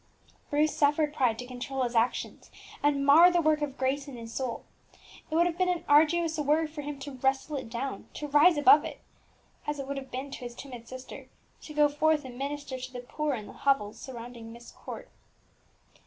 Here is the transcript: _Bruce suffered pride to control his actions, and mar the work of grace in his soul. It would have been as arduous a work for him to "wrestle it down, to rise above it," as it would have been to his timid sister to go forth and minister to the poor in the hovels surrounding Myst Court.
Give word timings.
_Bruce 0.49 0.75
suffered 0.75 1.13
pride 1.13 1.37
to 1.37 1.45
control 1.45 1.83
his 1.83 1.93
actions, 1.93 2.49
and 2.81 3.05
mar 3.05 3.29
the 3.29 3.39
work 3.39 3.61
of 3.61 3.77
grace 3.77 4.07
in 4.07 4.17
his 4.17 4.33
soul. 4.33 4.65
It 5.29 5.35
would 5.35 5.45
have 5.45 5.59
been 5.59 5.69
as 5.69 5.83
arduous 5.87 6.39
a 6.39 6.41
work 6.41 6.71
for 6.71 6.81
him 6.81 6.97
to 7.01 7.11
"wrestle 7.11 7.55
it 7.57 7.69
down, 7.69 8.09
to 8.15 8.27
rise 8.27 8.57
above 8.57 8.83
it," 8.83 9.01
as 9.67 9.77
it 9.77 9.85
would 9.87 9.97
have 9.97 10.09
been 10.09 10.31
to 10.31 10.39
his 10.39 10.55
timid 10.55 10.87
sister 10.87 11.27
to 11.61 11.73
go 11.75 11.87
forth 11.87 12.25
and 12.25 12.35
minister 12.35 12.79
to 12.79 12.91
the 12.91 13.01
poor 13.01 13.35
in 13.35 13.45
the 13.45 13.53
hovels 13.53 13.99
surrounding 13.99 14.51
Myst 14.51 14.73
Court. 14.75 15.11